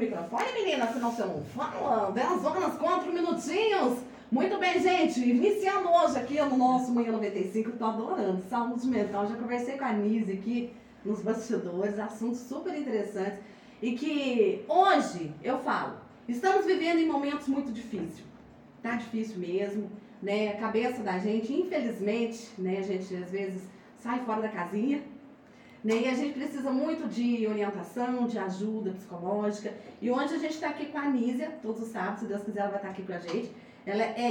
[0.00, 2.10] microfone, menina, senão você não fala.
[2.10, 3.98] 10 horas, 4 minutinhos.
[4.32, 5.20] Muito bem, gente.
[5.20, 8.42] Iniciando hoje aqui no nosso Manhã 95, tô adorando.
[8.48, 9.26] Saúde mental.
[9.26, 10.72] Já conversei com a Nise aqui
[11.04, 13.38] nos bastidores, assuntos super interessantes.
[13.82, 15.94] E que hoje eu falo,
[16.28, 18.24] estamos vivendo em momentos muito difíceis.
[18.82, 19.90] Tá difícil mesmo,
[20.22, 20.48] né?
[20.48, 22.78] A cabeça da gente, infelizmente, né?
[22.78, 23.62] A gente às vezes
[23.98, 25.02] sai fora da casinha,
[25.82, 26.02] né?
[26.02, 29.72] E a gente precisa muito de orientação, de ajuda psicológica.
[30.00, 32.60] E hoje a gente está aqui com a Anísia, todos os sábados, se Deus quiser,
[32.60, 33.50] ela vai estar tá aqui com a gente.
[33.86, 34.30] Ela é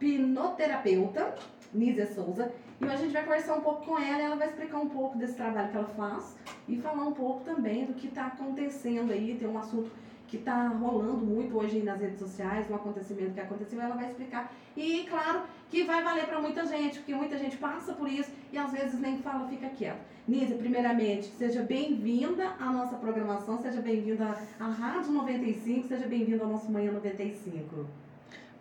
[0.00, 1.34] hipnoterapeuta,
[1.72, 2.52] Nízia Souza.
[2.80, 4.88] E hoje a gente vai conversar um pouco com ela e ela vai explicar um
[4.88, 6.36] pouco desse trabalho que ela faz
[6.68, 9.36] e falar um pouco também do que está acontecendo aí.
[9.38, 9.90] Tem um assunto
[10.26, 14.52] que está rolando muito hoje nas redes sociais, um acontecimento que aconteceu, ela vai explicar.
[14.76, 18.58] E claro que vai valer para muita gente, porque muita gente passa por isso e
[18.58, 19.98] às vezes nem fala, fica quieto.
[20.28, 26.50] Nízia, primeiramente, seja bem-vinda à nossa programação, seja bem-vinda à Rádio 95, seja bem-vinda ao
[26.50, 27.84] nosso Manhã 95.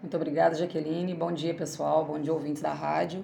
[0.02, 1.14] Muito obrigada, Jaqueline.
[1.14, 2.04] Bom dia, pessoal.
[2.06, 3.24] Bom dia, ouvintes da rádio.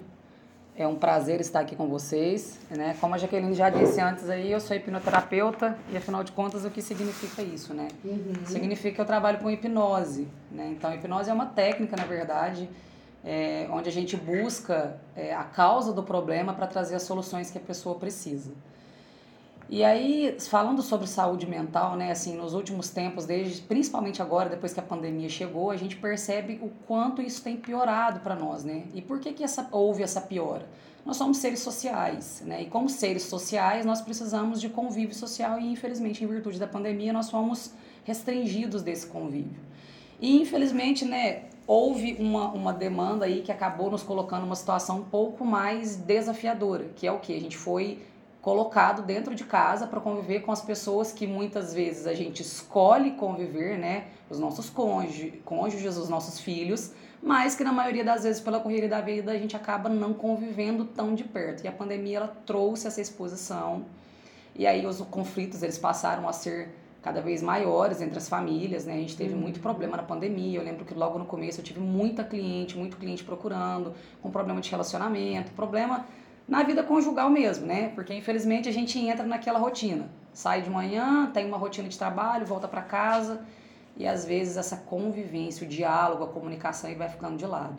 [0.76, 2.60] É um prazer estar aqui com vocês.
[2.70, 2.96] Né?
[3.00, 6.70] Como a Jaqueline já disse antes aí, eu sou hipnoterapeuta e afinal de contas o
[6.70, 7.88] que significa isso, né?
[8.04, 8.46] Uhum.
[8.46, 10.28] Significa que eu trabalho com hipnose.
[10.52, 10.68] Né?
[10.70, 12.70] Então, hipnose é uma técnica, na verdade,
[13.24, 17.58] é, onde a gente busca é, a causa do problema para trazer as soluções que
[17.58, 18.52] a pessoa precisa.
[19.72, 24.72] E aí, falando sobre saúde mental, né, assim, nos últimos tempos, desde principalmente agora, depois
[24.72, 28.86] que a pandemia chegou, a gente percebe o quanto isso tem piorado para nós, né?
[28.92, 30.66] E por que que essa houve essa piora?
[31.06, 32.62] Nós somos seres sociais, né?
[32.62, 37.12] E como seres sociais, nós precisamos de convívio social e infelizmente, em virtude da pandemia,
[37.12, 39.60] nós fomos restringidos desse convívio.
[40.20, 45.04] E infelizmente, né, houve uma, uma demanda aí que acabou nos colocando numa situação um
[45.04, 48.02] pouco mais desafiadora, que é o que a gente foi
[48.40, 53.12] colocado dentro de casa para conviver com as pessoas que muitas vezes a gente escolhe
[53.12, 54.06] conviver, né?
[54.30, 58.88] Os nossos cônjuges, cônjuges, os nossos filhos, mas que na maioria das vezes pela correria
[58.88, 61.64] da vida a gente acaba não convivendo tão de perto.
[61.64, 63.84] E a pandemia ela trouxe essa exposição.
[64.56, 66.70] E aí os conflitos eles passaram a ser
[67.02, 68.94] cada vez maiores entre as famílias, né?
[68.94, 69.40] A gente teve uhum.
[69.40, 70.58] muito problema na pandemia.
[70.58, 74.60] Eu lembro que logo no começo eu tive muita cliente, muito cliente procurando, com problema
[74.60, 76.06] de relacionamento, problema
[76.46, 77.90] na vida conjugal mesmo, né?
[77.94, 80.08] Porque infelizmente a gente entra naquela rotina.
[80.32, 83.44] Sai de manhã, tem uma rotina de trabalho, volta para casa
[83.96, 87.76] e às vezes essa convivência, o diálogo, a comunicação vai ficando de lado.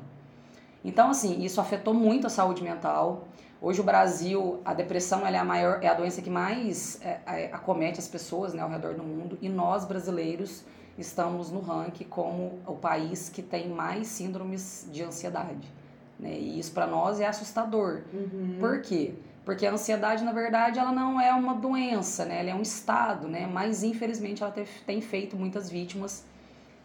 [0.84, 3.28] Então, assim, isso afetou muito a saúde mental.
[3.62, 7.50] Hoje o Brasil, a depressão é a maior, é a doença que mais é, é,
[7.54, 10.64] acomete as pessoas né, ao redor do mundo e nós brasileiros
[10.98, 15.72] estamos no ranking como o país que tem mais síndromes de ansiedade.
[16.20, 16.34] Né?
[16.34, 18.02] E isso para nós é assustador.
[18.12, 18.58] Uhum.
[18.60, 19.14] Por quê?
[19.46, 22.40] Porque a ansiedade, na verdade, ela não é uma doença, né?
[22.40, 23.48] Ela é um estado, né?
[23.52, 24.54] Mas, infelizmente, ela
[24.86, 26.24] tem feito muitas vítimas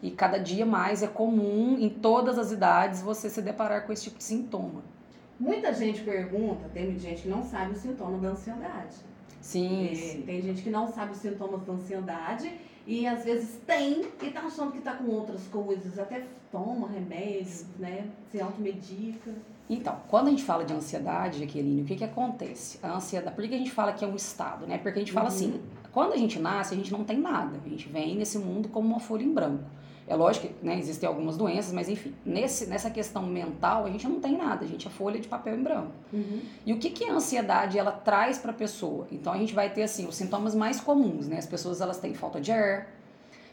[0.03, 4.05] e cada dia mais é comum, em todas as idades, você se deparar com esse
[4.05, 4.83] tipo de sintoma.
[5.39, 8.97] Muita gente pergunta, tem gente que não sabe o sintoma da ansiedade.
[9.47, 10.23] Sim, sim.
[10.23, 12.53] Tem gente que não sabe os sintomas da ansiedade
[12.85, 17.65] e às vezes tem e tá achando que tá com outras coisas, até toma remédios,
[17.79, 18.09] né?
[18.33, 19.31] Se automedica.
[19.71, 22.79] Então, quando a gente fala de ansiedade, Jaqueline, o que que acontece?
[22.83, 24.79] A ansiedade, por que a gente fala que é um estado, né?
[24.79, 25.35] Porque a gente fala uhum.
[25.35, 25.61] assim,
[25.93, 27.61] quando a gente nasce, a gente não tem nada.
[27.65, 29.65] A gente vem nesse mundo como uma folha em branco.
[30.09, 34.07] É lógico que né, existem algumas doenças, mas enfim, nesse, nessa questão mental, a gente
[34.07, 35.93] não tem nada, a gente é folha de papel em branco.
[36.13, 36.41] Uhum.
[36.65, 39.09] E o que, que a ansiedade ela traz para a pessoa?
[39.11, 41.39] Então a gente vai ter assim os sintomas mais comuns, né?
[41.39, 42.89] As pessoas elas têm falta de ar,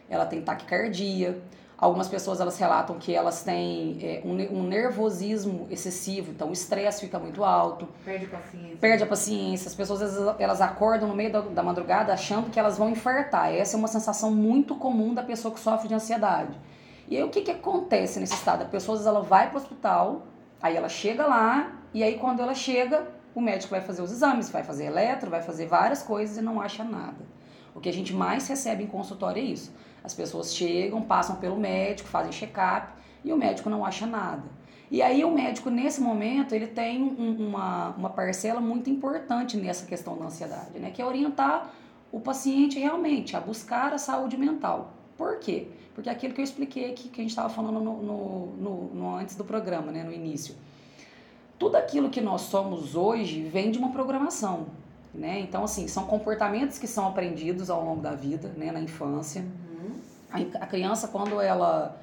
[0.08, 1.41] ela tem taquicardia,
[1.83, 7.01] Algumas pessoas elas relatam que elas têm é, um, um, nervosismo excessivo, então o estresse
[7.01, 7.89] fica muito alto.
[8.05, 8.77] Perde a paciência.
[8.79, 9.67] Perde a paciência.
[9.67, 13.53] As pessoas elas, elas acordam no meio da, da, madrugada achando que elas vão infartar.
[13.53, 16.57] Essa é uma sensação muito comum da pessoa que sofre de ansiedade.
[17.09, 18.61] E aí o que, que acontece nesse estado?
[18.61, 20.22] A pessoa ela vai para o hospital,
[20.61, 24.49] aí ela chega lá, e aí quando ela chega, o médico vai fazer os exames,
[24.49, 27.25] vai fazer eletro, vai fazer várias coisas e não acha nada.
[27.75, 29.72] O que a gente mais recebe em consultório é isso
[30.03, 32.91] as pessoas chegam, passam pelo médico, fazem check-up
[33.23, 34.43] e o médico não acha nada.
[34.91, 39.85] E aí o médico, nesse momento, ele tem um, uma, uma parcela muito importante nessa
[39.85, 40.91] questão da ansiedade, né?
[40.91, 41.72] Que é orientar
[42.11, 44.93] o paciente realmente a buscar a saúde mental.
[45.17, 45.70] Por quê?
[45.96, 49.16] Porque aquilo que eu expliquei aqui, que a gente estava falando no, no, no, no,
[49.16, 50.53] antes do programa, né, no início.
[51.58, 54.67] Tudo aquilo que nós somos hoje vem de uma programação.
[55.13, 55.39] Né?
[55.41, 59.41] Então, assim, são comportamentos que são aprendidos ao longo da vida, né, na infância.
[59.41, 59.73] Uhum
[60.59, 61.99] a criança, quando ela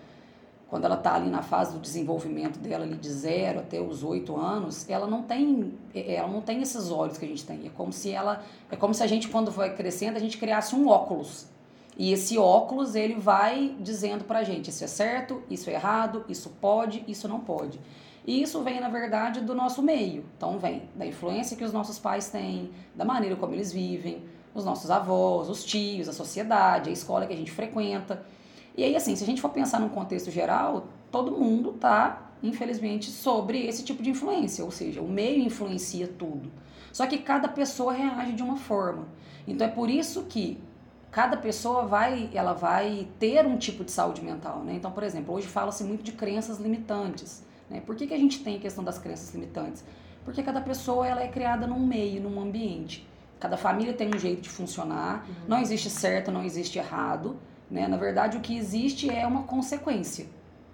[0.69, 4.37] quando ela está ali na fase do desenvolvimento dela, ali de zero até os oito
[4.37, 7.67] anos, ela não tem ela não tem esses olhos que a gente tem.
[7.67, 10.77] É como se ela é como se a gente quando vai crescendo a gente criasse
[10.77, 11.49] um óculos.
[11.99, 16.49] E esse óculos, ele vai dizendo pra gente, isso é certo, isso é errado, isso
[16.61, 17.79] pode, isso não pode.
[18.31, 20.25] E isso vem, na verdade, do nosso meio.
[20.37, 24.23] Então, vem da influência que os nossos pais têm, da maneira como eles vivem,
[24.55, 28.25] os nossos avós, os tios, a sociedade, a escola que a gente frequenta.
[28.77, 33.11] E aí, assim, se a gente for pensar num contexto geral, todo mundo tá, infelizmente,
[33.11, 34.65] sobre esse tipo de influência.
[34.65, 36.53] Ou seja, o meio influencia tudo.
[36.93, 39.09] Só que cada pessoa reage de uma forma.
[39.45, 40.57] Então, é por isso que
[41.11, 44.75] cada pessoa vai, ela vai ter um tipo de saúde mental, né?
[44.77, 47.81] Então, por exemplo, hoje fala-se muito de crenças limitantes, né?
[47.81, 49.85] Por que, que a gente tem a questão das crenças limitantes?
[50.25, 53.09] Porque cada pessoa ela é criada num meio, num ambiente.
[53.39, 55.35] Cada família tem um jeito de funcionar, uhum.
[55.49, 57.39] não existe certo, não existe errado,
[57.71, 57.89] né?
[57.89, 60.27] Na verdade, o que existe é uma consequência,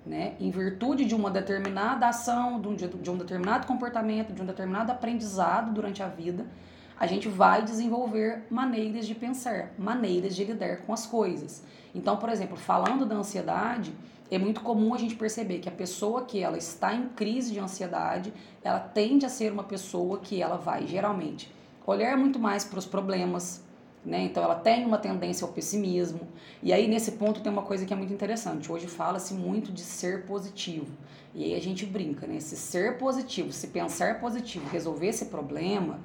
[0.04, 0.34] né?
[0.40, 4.90] Em virtude de uma determinada ação, de um, de um determinado comportamento, de um determinado
[4.90, 6.44] aprendizado durante a vida,
[6.98, 11.62] a gente vai desenvolver maneiras de pensar, maneiras de lidar com as coisas.
[11.94, 13.94] Então, por exemplo, falando da ansiedade,
[14.30, 17.60] é muito comum a gente perceber que a pessoa que ela está em crise de
[17.60, 18.32] ansiedade,
[18.62, 21.52] ela tende a ser uma pessoa que ela vai geralmente
[21.86, 23.62] olhar muito mais para os problemas,
[24.04, 24.24] né?
[24.24, 26.20] Então ela tem uma tendência ao pessimismo.
[26.62, 28.70] E aí nesse ponto tem uma coisa que é muito interessante.
[28.70, 30.92] Hoje fala-se muito de ser positivo.
[31.34, 32.40] E aí a gente brinca, né?
[32.40, 36.00] Se ser positivo, se pensar positivo, resolver esse problema,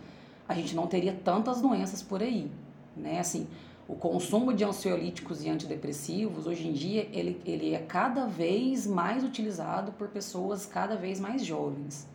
[0.47, 2.51] a gente não teria tantas doenças por aí,
[2.95, 3.19] né?
[3.19, 3.47] Assim,
[3.87, 9.23] o consumo de ansiolíticos e antidepressivos, hoje em dia, ele, ele é cada vez mais
[9.23, 12.07] utilizado por pessoas cada vez mais jovens.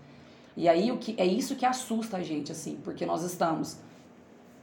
[0.57, 3.77] E aí o que é isso que assusta a gente, assim, porque nós estamos.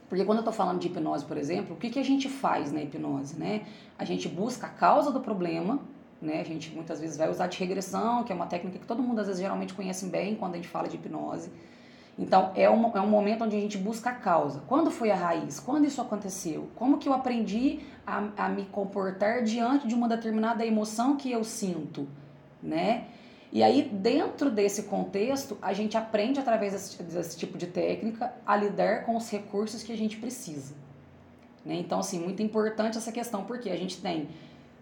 [0.08, 2.72] Porque quando eu estou falando de hipnose, por exemplo, o que, que a gente faz
[2.72, 3.64] na hipnose, né?
[3.96, 5.80] A gente busca a causa do problema,
[6.20, 6.40] né?
[6.40, 9.20] A gente muitas vezes vai usar de regressão, que é uma técnica que todo mundo
[9.20, 11.48] às vezes geralmente conhece bem quando a gente fala de hipnose.
[12.18, 14.62] Então, é um, é um momento onde a gente busca a causa.
[14.68, 15.58] Quando foi a raiz?
[15.58, 16.68] Quando isso aconteceu?
[16.76, 21.42] Como que eu aprendi a, a me comportar diante de uma determinada emoção que eu
[21.42, 22.06] sinto,
[22.62, 23.06] né?
[23.52, 28.56] E aí, dentro desse contexto, a gente aprende, através desse, desse tipo de técnica, a
[28.56, 30.74] lidar com os recursos que a gente precisa.
[31.64, 31.76] Né?
[31.76, 34.28] Então, assim, muito importante essa questão, porque a gente tem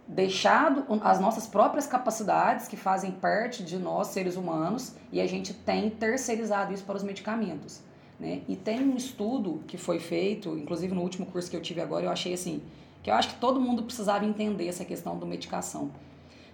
[0.06, 5.54] deixado as nossas próprias capacidades que fazem parte de nós seres humanos e a gente
[5.54, 7.80] tem terceirizado isso para os medicamentos.
[8.18, 8.42] Né?
[8.48, 12.04] E tem um estudo que foi feito, inclusive no último curso que eu tive agora,
[12.04, 12.62] eu achei assim,
[13.02, 15.90] que eu acho que todo mundo precisava entender essa questão da medicação.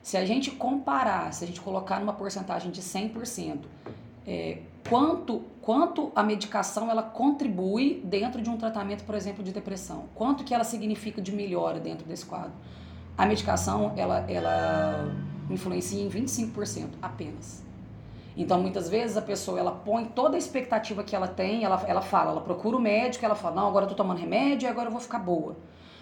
[0.02, 3.60] Se a gente comparar, se a gente colocar numa porcentagem de 100%,
[4.26, 4.58] é,
[4.88, 10.44] quanto, quanto a medicação ela contribui dentro de um tratamento, por exemplo, de depressão, quanto
[10.44, 12.52] que ela significa de melhora dentro desse quadro
[13.18, 15.12] a medicação ela, ela
[15.50, 17.66] influencia em 25% apenas.
[18.36, 22.00] Então, muitas vezes a pessoa ela põe toda a expectativa que ela tem, ela, ela
[22.00, 24.86] fala, ela procura o médico, ela fala, não, agora eu tô tomando remédio e agora
[24.86, 25.56] eu vou ficar boa.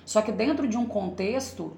[0.04, 1.74] Só que dentro de um contexto,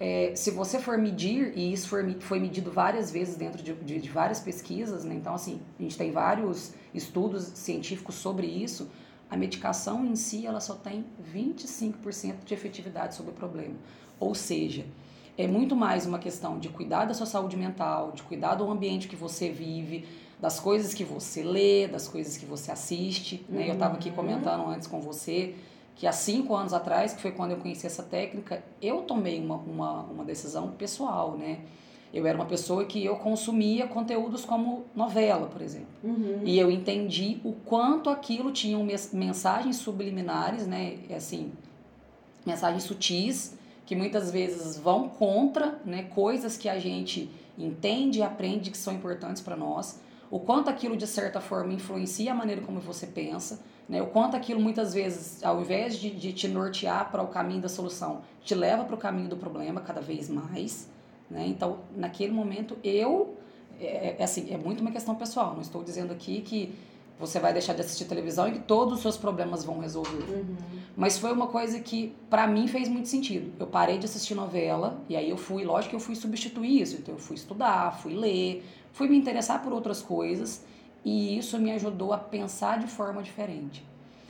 [0.00, 4.00] é, se você for medir, e isso for, foi medido várias vezes dentro de, de,
[4.00, 5.14] de várias pesquisas, né?
[5.14, 8.90] então assim, a gente tem vários estudos científicos sobre isso,
[9.30, 13.76] a medicação em si ela só tem 25% de efetividade sobre o problema.
[14.20, 14.84] Ou seja,
[15.36, 19.08] é muito mais uma questão de cuidar da sua saúde mental, de cuidar do ambiente
[19.08, 20.06] que você vive,
[20.38, 23.44] das coisas que você lê, das coisas que você assiste.
[23.48, 23.68] Né?
[23.68, 24.16] Eu estava aqui uhum.
[24.16, 25.54] comentando antes com você
[25.96, 29.56] que há cinco anos atrás, que foi quando eu conheci essa técnica, eu tomei uma,
[29.56, 31.60] uma, uma decisão pessoal, né?
[32.12, 35.88] Eu era uma pessoa que eu consumia conteúdos como novela, por exemplo.
[36.02, 36.40] Uhum.
[36.42, 38.78] E eu entendi o quanto aquilo tinha
[39.12, 40.96] mensagens subliminares, né?
[41.14, 41.52] Assim,
[42.46, 43.58] mensagens sutis
[43.90, 47.28] que muitas vezes vão contra né, coisas que a gente
[47.58, 49.98] entende e aprende que são importantes para nós,
[50.30, 54.36] o quanto aquilo de certa forma influencia a maneira como você pensa, né, o quanto
[54.36, 58.54] aquilo muitas vezes, ao invés de, de te nortear para o caminho da solução, te
[58.54, 60.88] leva para o caminho do problema cada vez mais.
[61.28, 61.48] Né?
[61.48, 63.34] Então, naquele momento, eu.
[63.80, 66.72] É, é, assim, é muito uma questão pessoal, não estou dizendo aqui que
[67.20, 70.24] você vai deixar de assistir televisão e que todos os seus problemas vão resolver.
[70.32, 70.56] Uhum.
[70.96, 73.52] Mas foi uma coisa que para mim fez muito sentido.
[73.60, 76.96] Eu parei de assistir novela e aí eu fui, lógico que eu fui substituir isso,
[76.96, 80.64] então eu fui estudar, fui ler, fui me interessar por outras coisas
[81.04, 83.84] e isso me ajudou a pensar de forma diferente.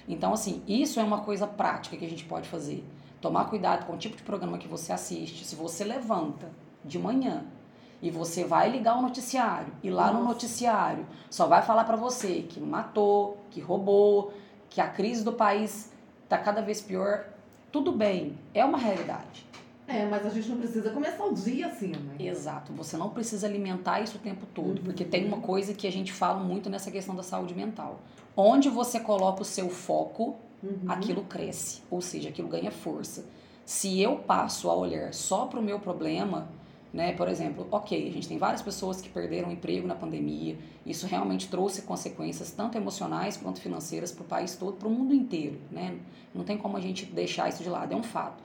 [0.08, 2.84] Então assim, isso é uma coisa prática que a gente pode fazer.
[3.20, 5.44] Tomar cuidado com o tipo de programa que você assiste.
[5.44, 6.50] Se você levanta
[6.84, 7.44] de manhã
[8.02, 10.18] e você vai ligar o noticiário e lá Nossa.
[10.18, 14.32] no noticiário só vai falar para você que matou, que roubou,
[14.68, 15.92] que a crise do país
[16.24, 17.26] está cada vez pior.
[17.70, 19.46] Tudo bem, é uma realidade.
[19.86, 22.14] É, mas a gente não precisa começar o dia assim, né?
[22.20, 24.84] Exato, você não precisa alimentar isso o tempo todo, uhum.
[24.84, 27.98] porque tem uma coisa que a gente fala muito nessa questão da saúde mental.
[28.36, 30.84] Onde você coloca o seu foco, uhum.
[30.86, 33.24] aquilo cresce, ou seja, aquilo ganha força.
[33.64, 36.48] Se eu passo a olhar só para o meu problema,
[36.92, 37.12] né?
[37.12, 41.06] Por exemplo, ok, a gente tem várias pessoas que perderam o emprego na pandemia, isso
[41.06, 45.58] realmente trouxe consequências tanto emocionais quanto financeiras para o país todo, para o mundo inteiro,
[45.70, 45.96] né?
[46.34, 48.42] Não tem como a gente deixar isso de lado, é um fato.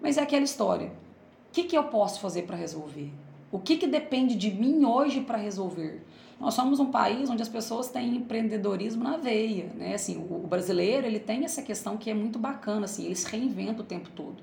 [0.00, 0.88] Mas é aquela história.
[0.88, 3.10] O que, que eu posso fazer para resolver?
[3.50, 6.02] O que, que depende de mim hoje para resolver?
[6.40, 9.94] Nós somos um país onde as pessoas têm empreendedorismo na veia, né?
[9.94, 13.86] Assim, o brasileiro ele tem essa questão que é muito bacana, assim, eles reinventam o
[13.86, 14.42] tempo todo.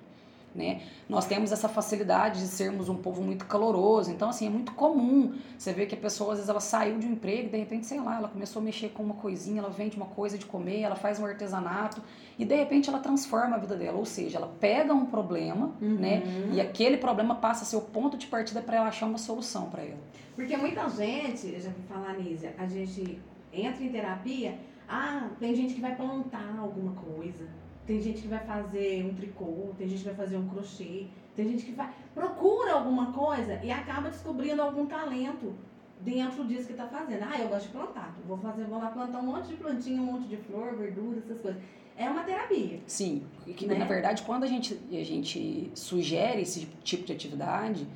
[0.54, 0.82] Né?
[1.08, 5.34] Nós temos essa facilidade de sermos um povo muito caloroso, então assim, é muito comum
[5.58, 8.02] você ver que a pessoa às vezes ela saiu de um emprego, de repente, sei
[8.02, 10.96] lá, ela começou a mexer com uma coisinha, ela vende uma coisa de comer, ela
[10.96, 12.02] faz um artesanato
[12.38, 15.96] e de repente ela transforma a vida dela, ou seja, ela pega um problema, uhum.
[15.96, 16.22] né?
[16.52, 19.70] E aquele problema passa a ser o ponto de partida para ela achar uma solução
[19.70, 20.02] para ela.
[20.36, 23.20] Porque muita gente, já vou falar, Nízia, a gente
[23.54, 28.40] entra em terapia, ah, tem gente que vai plantar alguma coisa tem gente que vai
[28.40, 32.74] fazer um tricô, tem gente que vai fazer um crochê, tem gente que vai procura
[32.74, 35.54] alguma coisa e acaba descobrindo algum talento
[36.00, 37.24] dentro disso que está fazendo.
[37.24, 40.06] Ah, eu gosto de plantar, vou fazer, vou lá plantar um monte de plantinha, um
[40.06, 41.62] monte de flor, verdura, essas coisas.
[41.98, 42.80] É uma terapia.
[42.88, 43.24] Sim,
[43.56, 43.76] que, né?
[43.76, 47.88] na verdade quando a gente, a gente sugere esse tipo de atividade,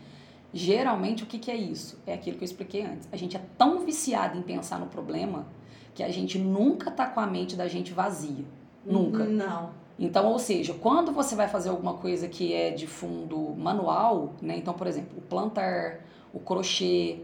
[0.53, 1.99] geralmente o que, que é isso?
[2.05, 3.07] É aquilo que eu expliquei antes.
[3.11, 5.47] A gente é tão viciado em pensar no problema
[5.93, 8.45] que a gente nunca está com a mente da gente vazia.
[8.85, 9.23] Nunca.
[9.25, 9.69] Não.
[9.97, 14.57] Então, ou seja, quando você vai fazer alguma coisa que é de fundo manual, né?
[14.57, 16.01] Então, por exemplo, o plantar,
[16.33, 17.19] o crochê,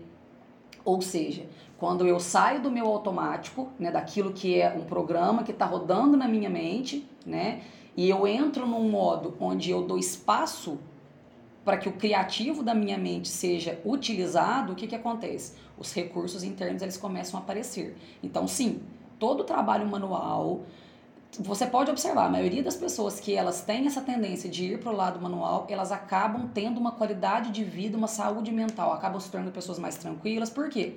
[0.86, 1.46] ou seja,
[1.78, 6.16] quando eu saio do meu automático, né, daquilo que é um programa que está rodando
[6.16, 7.62] na minha mente, né,
[7.98, 10.80] e eu entro num modo onde eu dou espaço
[11.66, 15.56] para que o criativo da minha mente seja utilizado, o que, que acontece?
[15.78, 17.96] Os recursos internos eles começam a aparecer.
[18.24, 18.82] Então, sim,
[19.20, 20.62] todo trabalho manual,
[21.40, 24.92] você pode observar, a maioria das pessoas que elas têm essa tendência de ir para
[24.92, 29.30] o lado manual, elas acabam tendo uma qualidade de vida, uma saúde mental, acabam se
[29.30, 30.50] tornando pessoas mais tranquilas.
[30.50, 30.96] Por quê?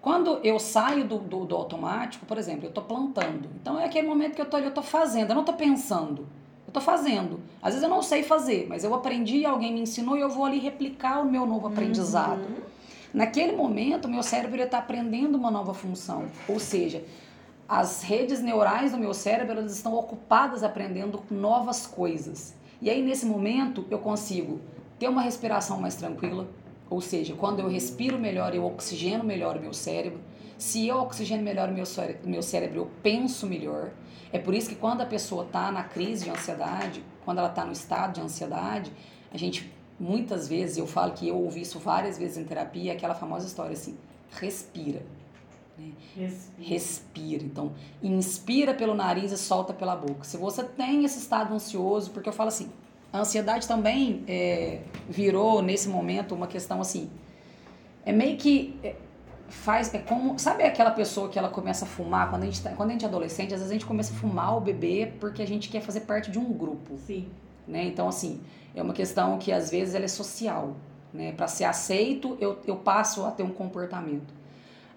[0.00, 3.50] Quando eu saio do, do, do automático, por exemplo, eu estou plantando.
[3.60, 6.22] Então é aquele momento que eu estou eu tô fazendo, eu não estou pensando.
[6.66, 7.40] Eu estou fazendo.
[7.60, 10.44] Às vezes eu não sei fazer, mas eu aprendi, alguém me ensinou e eu vou
[10.44, 12.40] ali replicar o meu novo aprendizado.
[12.40, 12.56] Uhum.
[13.12, 16.26] Naquele momento, meu cérebro está aprendendo uma nova função.
[16.46, 17.02] Ou seja,
[17.68, 22.54] as redes neurais do meu cérebro elas estão ocupadas aprendendo novas coisas.
[22.80, 24.58] E aí nesse momento eu consigo
[24.98, 26.48] ter uma respiração mais tranquila,
[26.88, 30.18] ou seja, quando eu respiro melhor, eu oxigeno melhor o meu cérebro.
[30.56, 31.84] Se eu oxigeno melhor o meu,
[32.24, 33.90] meu cérebro, eu penso melhor.
[34.32, 37.66] É por isso que quando a pessoa está na crise de ansiedade, quando ela está
[37.66, 38.90] no estado de ansiedade,
[39.30, 39.70] a gente
[40.00, 43.72] muitas vezes, eu falo que eu ouvi isso várias vezes em terapia, aquela famosa história
[43.72, 43.98] assim,
[44.30, 45.02] respira
[45.78, 45.92] né?
[46.16, 46.68] Respira.
[46.68, 47.44] Respira.
[47.44, 50.24] Então, inspira pelo nariz e solta pela boca.
[50.24, 52.70] Se você tem esse estado ansioso, porque eu falo assim,
[53.12, 57.10] a ansiedade também é, virou nesse momento uma questão assim,
[58.04, 58.96] é meio que é,
[59.48, 62.70] faz é como sabe aquela pessoa que ela começa a fumar quando a gente tá,
[62.70, 65.42] quando a gente é adolescente às vezes a gente começa a fumar o bebê porque
[65.42, 67.28] a gente quer fazer parte de um grupo sim
[67.66, 68.40] né então assim
[68.74, 70.76] é uma questão que às vezes ela é social
[71.12, 74.37] né para ser aceito eu, eu passo a ter um comportamento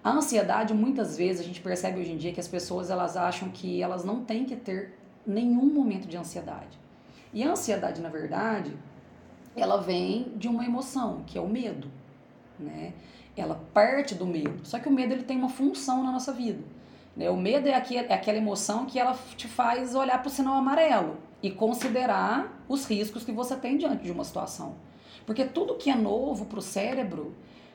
[0.04, 3.48] a ansiedade, muitas vezes, a gente percebe hoje em dia que as pessoas elas acham
[3.50, 6.78] que elas não têm que ter nenhum momento de ansiedade.
[7.32, 8.76] E a ansiedade, na verdade,
[9.56, 11.88] ela vem de uma emoção, que é o medo,
[12.58, 12.92] né?
[13.36, 14.60] Ela parte do medo.
[14.64, 16.62] Só que o medo ele tem uma função na nossa vida.
[17.16, 17.30] Né?
[17.30, 20.54] O medo é, aqui, é aquela emoção que ela te faz olhar para o sinal
[20.54, 24.74] amarelo e considerar os riscos que você tem diante de uma situação.
[25.24, 27.34] Porque tudo que é novo para o cérebro,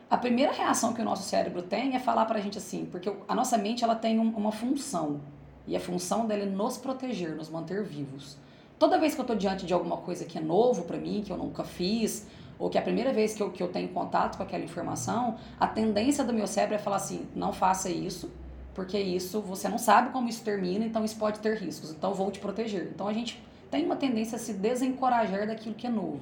[0.10, 3.36] a primeira reação que o nosso cérebro tem é falar pra gente assim, porque a
[3.36, 5.20] nossa mente ela tem um, uma função,
[5.68, 8.38] e a função dela é nos proteger, nos manter vivos.
[8.80, 11.32] Toda vez que eu estou diante de alguma coisa que é novo para mim, que
[11.32, 12.26] eu nunca fiz,
[12.58, 15.36] ou que é a primeira vez que eu, que eu tenho contato com aquela informação,
[15.60, 18.32] a tendência do meu cérebro é falar assim: não faça isso,
[18.74, 22.16] porque isso você não sabe como isso termina, então isso pode ter riscos, então eu
[22.16, 22.90] vou te proteger.
[22.94, 26.22] Então a gente tem uma tendência a se desencorajar daquilo que é novo.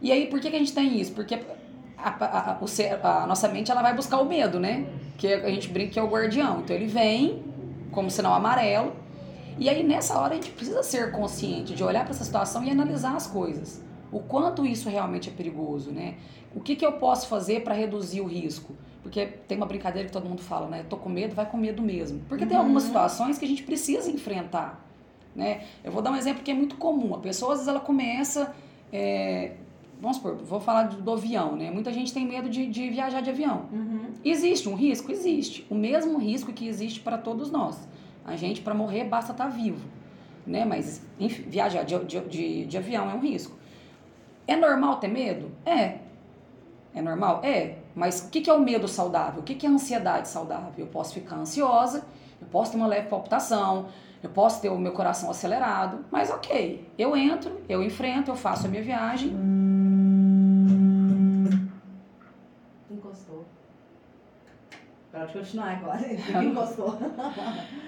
[0.00, 1.12] E aí, por que, que a gente tem isso?
[1.12, 1.38] Porque
[2.02, 4.86] a, a, a, a, nossa mente ela vai buscar o medo, né?
[5.16, 6.60] Que a gente brinca que é o guardião.
[6.60, 7.42] Então ele vem
[7.90, 8.92] como sinal amarelo.
[9.58, 12.70] E aí nessa hora a gente precisa ser consciente de olhar para essa situação e
[12.70, 13.82] analisar as coisas.
[14.12, 16.16] O quanto isso realmente é perigoso, né?
[16.54, 18.74] O que, que eu posso fazer para reduzir o risco?
[19.02, 20.84] Porque tem uma brincadeira que todo mundo fala, né?
[20.88, 22.20] Tô com medo, vai com medo mesmo.
[22.28, 22.88] Porque tem algumas uhum.
[22.88, 24.84] situações que a gente precisa enfrentar,
[25.34, 25.62] né?
[25.84, 27.14] Eu vou dar um exemplo que é muito comum.
[27.14, 28.54] A pessoa às vezes ela começa
[28.92, 29.52] é,
[30.00, 31.70] vamos supor, vou falar do, do, avião, né?
[31.70, 33.66] Muita gente tem medo de, de viajar de avião.
[33.70, 34.06] Uhum.
[34.24, 35.12] Existe um risco?
[35.12, 35.66] Existe.
[35.70, 37.76] O mesmo risco que existe para todos nós.
[38.24, 39.86] A gente, para morrer, basta estar tá vivo.
[40.46, 40.64] né?
[40.64, 43.56] Mas, enfim, viajar de, de, de, de avião é um risco.
[44.46, 45.50] É normal ter medo?
[45.64, 45.98] É.
[46.94, 47.40] É normal?
[47.44, 47.76] É.
[47.94, 49.40] Mas o que, que é o medo saudável?
[49.40, 50.72] O que, que é a ansiedade saudável?
[50.78, 52.06] Eu posso ficar ansiosa,
[52.40, 53.86] eu posso ter uma leve palpitação,
[54.22, 58.66] eu posso ter o meu coração acelerado, mas ok, eu entro, eu enfrento, eu faço
[58.66, 59.30] a minha viagem.
[59.30, 59.59] Encostou.
[65.12, 66.00] Pode continuar agora.
[66.44, 66.96] Encostou.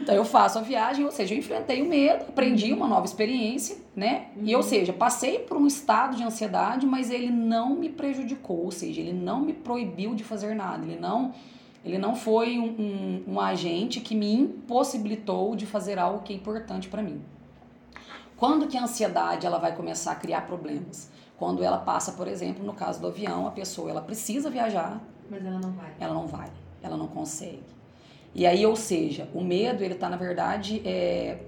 [0.03, 3.77] Então eu faço a viagem, ou seja, eu enfrentei o medo, aprendi uma nova experiência,
[3.95, 4.31] né?
[4.43, 8.73] E ou seja, passei por um estado de ansiedade, mas ele não me prejudicou, ou
[8.73, 11.33] seja, ele não me proibiu de fazer nada, ele não
[11.85, 16.37] ele não foi um, um, um agente que me impossibilitou de fazer algo que é
[16.37, 17.23] importante para mim.
[18.37, 21.09] Quando que a ansiedade ela vai começar a criar problemas?
[21.37, 25.01] Quando ela passa, por exemplo, no caso do avião, a pessoa ela precisa viajar,
[25.31, 25.93] mas ela não vai.
[26.01, 26.49] Ela não vai,
[26.83, 27.63] ela não consegue.
[28.35, 31.39] E aí, ou seja, o medo ele está na verdade é,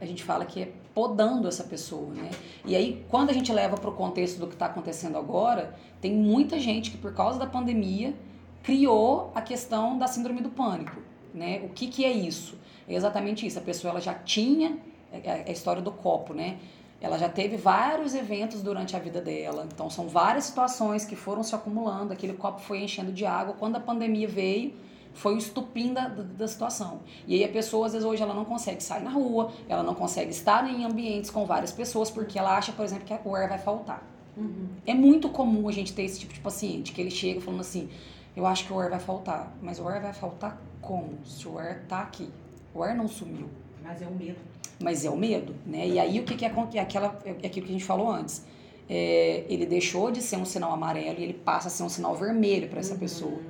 [0.00, 2.30] a gente fala que é podando essa pessoa, né?
[2.64, 6.12] E aí, quando a gente leva para o contexto do que está acontecendo agora, tem
[6.12, 8.14] muita gente que por causa da pandemia
[8.62, 11.00] criou a questão da síndrome do pânico.
[11.32, 11.60] Né?
[11.64, 12.56] O que, que é isso?
[12.88, 13.58] É exatamente isso.
[13.58, 14.78] A pessoa ela já tinha
[15.12, 16.58] é, é a história do copo, né?
[17.00, 19.66] Ela já teve vários eventos durante a vida dela.
[19.72, 22.12] Então são várias situações que foram se acumulando.
[22.12, 23.54] Aquele copo foi enchendo de água.
[23.58, 24.74] Quando a pandemia veio,
[25.12, 27.00] foi o estupim da, da, da, situação.
[27.26, 29.94] E aí a pessoa, às vezes, hoje ela não consegue sair na rua, ela não
[29.94, 33.48] consegue estar em ambientes com várias pessoas, porque ela acha, por exemplo, que o ar
[33.48, 34.02] vai faltar.
[34.36, 34.66] Uhum.
[34.84, 37.88] É muito comum a gente ter esse tipo de paciente, que ele chega falando assim,
[38.36, 39.54] eu acho que o ar vai faltar.
[39.62, 41.24] Mas o ar vai faltar como?
[41.24, 42.28] Se o ar tá aqui.
[42.74, 43.48] O ar não sumiu.
[43.82, 44.38] Mas é o medo.
[44.84, 45.88] Mas é o medo, né?
[45.88, 48.44] E aí o que, que é, é aquela, é aquilo que a gente falou antes.
[48.88, 52.14] É, ele deixou de ser um sinal amarelo e ele passa a ser um sinal
[52.14, 53.00] vermelho para essa uhum.
[53.00, 53.40] pessoa.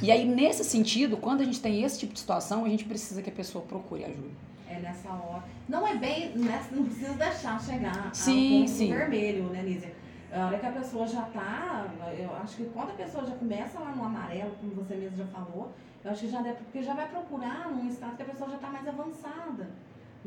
[0.00, 3.20] E aí, nesse sentido, quando a gente tem esse tipo de situação, a gente precisa
[3.20, 4.28] que a pessoa procure ajuda.
[4.70, 5.42] É nessa hora.
[5.68, 6.32] Não é bem.
[6.36, 8.92] Não precisa deixar chegar sim, ao sim.
[8.92, 9.92] vermelho, né, Nízia?
[10.30, 13.80] A hora que a pessoa já tá, eu acho que quando a pessoa já começa
[13.80, 15.72] lá no amarelo, como você mesmo já falou,
[16.04, 18.56] eu acho que já deve, porque já vai procurar num estado que a pessoa já
[18.56, 19.70] está mais avançada,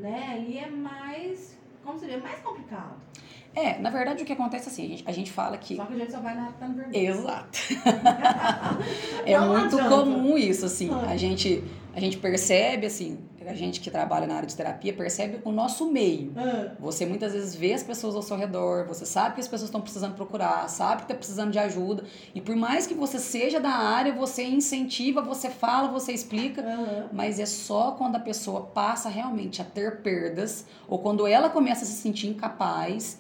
[0.02, 0.44] né?
[0.48, 2.96] E é mais, como seria, mais complicado.
[3.54, 5.76] É, na verdade o que acontece é assim, a gente, a gente fala que.
[5.76, 7.10] Só que a gente só vai na no vermelho.
[7.10, 7.60] Exato.
[9.26, 9.90] é muito adianta.
[9.90, 10.90] comum isso, assim.
[11.08, 15.40] A gente, a gente percebe, assim, a gente que trabalha na área de terapia percebe
[15.44, 16.32] o nosso meio.
[16.36, 16.72] Ah.
[16.80, 19.82] Você muitas vezes vê as pessoas ao seu redor, você sabe que as pessoas estão
[19.82, 22.04] precisando procurar, sabe que está precisando de ajuda.
[22.34, 27.10] E por mais que você seja da área, você incentiva, você fala, você explica, uhum.
[27.12, 31.84] mas é só quando a pessoa passa realmente a ter perdas ou quando ela começa
[31.84, 33.20] a se sentir incapaz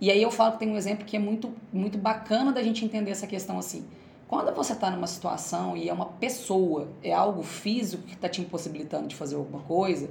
[0.00, 2.84] e aí eu falo que tem um exemplo que é muito, muito bacana da gente
[2.84, 3.84] entender essa questão assim.
[4.30, 8.40] Quando você está numa situação e é uma pessoa, é algo físico que está te
[8.40, 10.08] impossibilitando de fazer alguma coisa,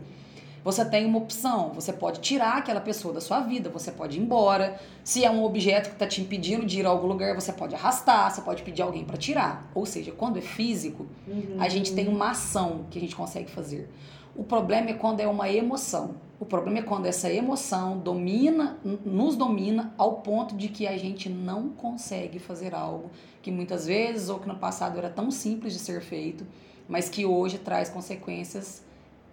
[0.61, 1.71] você tem uma opção.
[1.73, 4.77] Você pode tirar aquela pessoa da sua vida, você pode ir embora.
[5.05, 7.73] Se é um objeto que está te impedindo de ir a algum lugar, você pode
[7.75, 9.71] arrastar, você pode pedir alguém para tirar.
[9.73, 11.55] Ou seja, quando é físico, uhum.
[11.57, 13.89] a gente tem uma ação que a gente consegue fazer.
[14.35, 16.15] O problema é quando é uma emoção.
[16.39, 21.27] O problema é quando essa emoção domina, nos domina ao ponto de que a gente
[21.27, 25.79] não consegue fazer algo que muitas vezes ou que no passado era tão simples de
[25.79, 26.47] ser feito,
[26.87, 28.83] mas que hoje traz consequências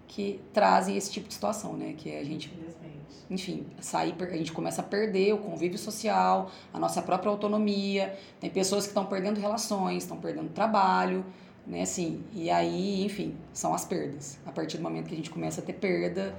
[0.08, 1.94] que trazem esse tipo de situação, né?
[1.96, 2.52] Que é a gente,
[3.30, 8.16] enfim, sair, a gente começa a perder o convívio social, a nossa própria autonomia.
[8.40, 11.24] Tem pessoas que estão perdendo relações, estão perdendo trabalho,
[11.64, 11.82] né?
[11.82, 14.38] Assim, e aí, enfim, são as perdas.
[14.44, 16.34] A partir do momento que a gente começa a ter perda,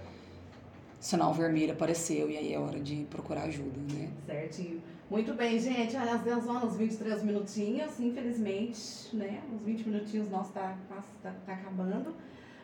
[1.00, 4.10] sinal vermelho apareceu e aí é hora de procurar ajuda, né?
[4.26, 4.82] Certinho.
[5.10, 5.96] Muito bem, gente.
[5.96, 9.42] Olha, às 10 horas, 23 minutinhos, infelizmente, né?
[9.56, 12.14] Os 20 minutinhos nossos tá, tá, tá acabando.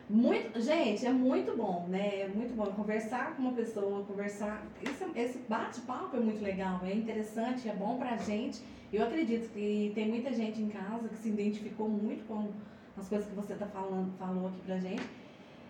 [0.08, 2.20] Muito, gente, é muito bom, né?
[2.20, 4.66] É muito bom conversar com uma pessoa, conversar.
[4.82, 8.60] Esse, esse bate-papo é muito legal, é interessante, é bom pra gente.
[8.92, 12.50] Eu acredito que tem muita gente em casa que se identificou muito com
[12.98, 15.02] as coisas que você tá falando, falou aqui pra gente.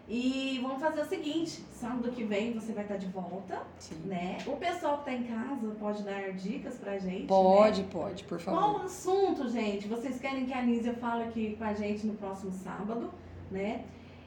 [0.07, 3.95] E vamos fazer o seguinte, sábado que vem você vai estar de volta, Sim.
[4.05, 4.37] né?
[4.47, 7.89] O pessoal que está em casa pode dar dicas pra gente, Pode, né?
[7.91, 8.61] pode, por favor.
[8.61, 9.89] Qual o assunto, gente?
[9.89, 13.11] Vocês querem que a Anísia fale aqui com a gente no próximo sábado,
[13.51, 13.85] né?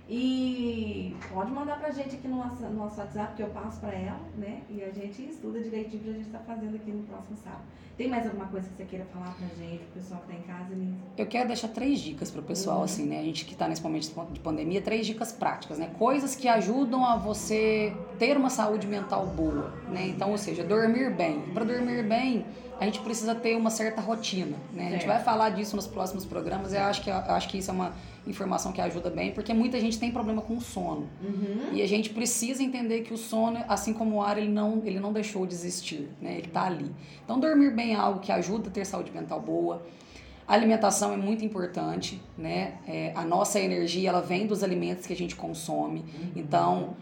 [0.10, 3.94] E pode mandar pra gente aqui no nosso, no nosso WhatsApp, que eu passo pra
[3.94, 4.62] ela, né?
[4.70, 7.64] E a gente estuda direitinho pra gente estar tá fazendo aqui no próximo sábado.
[7.98, 10.44] Tem mais alguma coisa que você queira falar pra gente, pro pessoal que tá em
[10.44, 10.98] casa, Nisa?
[11.18, 12.84] Eu quero deixar três dicas pro pessoal, uhum.
[12.84, 13.20] assim, né?
[13.20, 15.90] A gente que tá nesse momento de pandemia, três dicas práticas, né?
[15.98, 20.08] Coisas que ajudam a você ter uma saúde mental boa, né?
[20.08, 21.42] Então, ou seja, dormir bem.
[21.54, 22.46] Para dormir bem,
[22.80, 24.90] a gente precisa ter uma certa rotina, né?
[24.90, 27.72] A gente vai falar disso nos próximos programas, eu acho que, eu acho que isso
[27.72, 27.94] é uma
[28.28, 31.08] informação que ajuda bem, porque muita gente tem problema com o sono.
[31.24, 31.74] Uhum.
[31.74, 35.00] E a gente precisa entender que o sono, assim como o ar, ele não, ele
[35.00, 36.38] não deixou de existir, né?
[36.38, 36.92] Ele está ali.
[37.24, 39.86] Então, dormir bem é algo que ajuda a ter saúde mental boa.
[40.48, 42.76] A alimentação é muito importante, né?
[42.88, 46.06] É, a nossa energia, ela vem dos alimentos que a gente consome.
[46.36, 46.96] Então,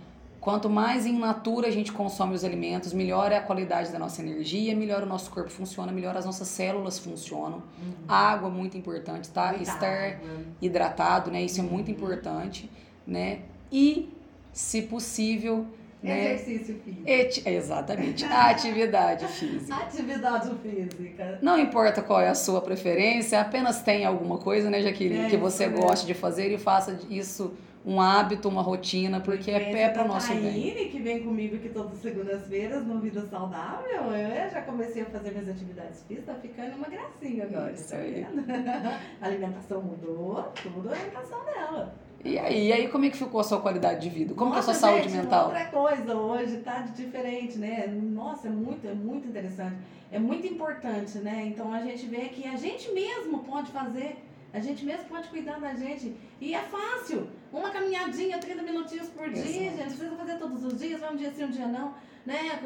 [0.45, 4.21] quanto mais em natura a gente consome os alimentos, melhor é a qualidade da nossa
[4.21, 7.63] energia, melhor o nosso corpo funciona, melhor as nossas células funcionam.
[8.07, 9.47] Água, muito importante, tá?
[9.47, 10.29] Muita Estar água.
[10.61, 11.41] hidratado, né?
[11.41, 12.69] Isso é muito importante,
[13.07, 13.39] né?
[13.71, 14.13] E,
[14.53, 15.65] se possível,
[16.03, 16.33] né?
[16.35, 17.01] Exercício físico.
[17.09, 19.75] eti- Exatamente, atividade física.
[19.75, 21.39] Atividade física.
[21.41, 25.37] Não importa qual é a sua preferência, apenas tenha alguma coisa, né, Jaqueline, É que
[25.37, 25.83] você mesmo.
[25.87, 27.55] goste de fazer e faça isso
[27.85, 30.41] um hábito, uma rotina, porque é pé para o nosso bem.
[30.41, 35.05] Taine, que vem comigo aqui todas as segundas-feiras no Vida Saudável, eu já comecei a
[35.05, 37.71] fazer minhas atividades físicas, tá ficando uma gracinha agora.
[37.71, 38.25] Isso tá aí.
[38.31, 38.43] vendo?
[39.21, 41.95] A alimentação mudou, tudo a alimentação dela.
[42.23, 44.33] E aí, e aí, como é que ficou a sua qualidade de vida?
[44.33, 45.45] Como que é a sua Nossa, saúde gente, mental?
[45.45, 47.85] Outra coisa hoje tá de diferente, né?
[47.87, 49.75] Nossa, é muito, é muito interessante.
[50.11, 51.43] É muito importante, né?
[51.45, 54.17] Então a gente vê que a gente mesmo pode fazer,
[54.51, 56.15] a gente mesmo pode cuidar da gente.
[56.41, 57.27] E é fácil.
[57.75, 59.77] Caminhadinha, 30 minutinhos por dia, Exato.
[59.77, 59.97] gente.
[59.97, 61.93] Precisa fazer todos os dias, vai um dia sim, um dia não.
[62.25, 62.57] Né?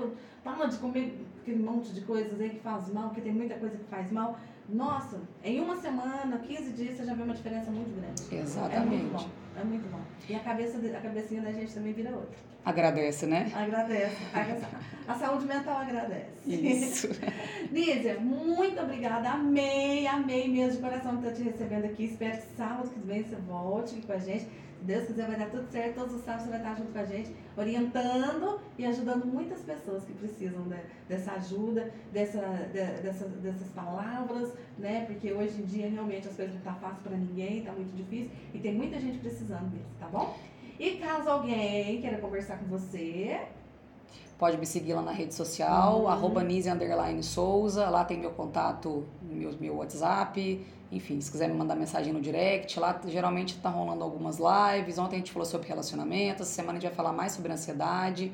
[0.44, 3.76] Para de comer aquele monte de coisas aí que faz mal, porque tem muita coisa
[3.76, 4.40] que faz mal.
[4.70, 8.22] Nossa, em uma semana, 15 dias, você já vê uma diferença muito grande.
[8.22, 9.06] É muito Exatamente.
[9.06, 10.00] bom, é muito bom.
[10.30, 12.38] E a, cabeça, a cabecinha da gente também vira outra.
[12.64, 13.52] Agradece, né?
[13.56, 14.16] Agradece.
[15.08, 16.30] A, a saúde mental agradece.
[16.46, 17.10] Isso.
[17.72, 19.32] Nízia, muito obrigada.
[19.32, 22.06] Amei, amei mesmo de coração estar te recebendo aqui.
[22.06, 24.48] Espero que sábado que vem você volte aqui com a gente.
[24.82, 25.96] Deus quiser, vai dar tudo certo.
[25.96, 30.04] Todos os sábados você vai estar junto com a gente, orientando e ajudando muitas pessoas
[30.06, 30.76] que precisam de-
[31.08, 32.40] dessa ajuda, dessa,
[32.72, 35.06] de- dessa- dessas palavras, né?
[35.06, 38.32] Porque hoje em dia realmente as coisas não estão fáceis para ninguém, está muito difícil
[38.54, 40.38] e tem muita gente precisando mesmo, tá bom?
[40.80, 43.42] E caso alguém queira conversar com você,
[44.38, 46.44] Pode me seguir lá na rede social, Uhum.
[46.44, 46.70] Nise
[47.24, 47.90] Souza.
[47.90, 50.66] Lá tem meu contato, meu, meu WhatsApp.
[50.92, 54.98] Enfim, se quiser me mandar mensagem no direct, lá geralmente tá rolando algumas lives.
[54.98, 58.32] Ontem a gente falou sobre relacionamento, essa semana a gente vai falar mais sobre ansiedade.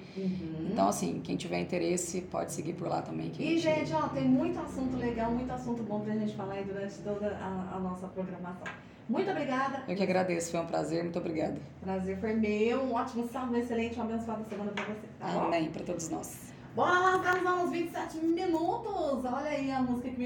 [0.72, 3.32] Então, assim, quem tiver interesse pode seguir por lá também.
[3.38, 6.96] E, gente, ó, tem muito assunto legal, muito assunto bom pra gente falar aí durante
[7.00, 8.68] toda a, a nossa programação.
[9.08, 9.84] Muito obrigada.
[9.88, 11.58] Eu que agradeço, foi um prazer, muito obrigada.
[11.82, 12.82] Prazer foi meu.
[12.84, 15.08] Um ótimo sábado, um excelente, uma abençoada semana pra você.
[15.20, 15.28] Tá?
[15.28, 16.54] Amém para todos nós.
[16.76, 19.24] Bora lá, estamos uns 27 minutos.
[19.26, 20.14] Olha aí a música que me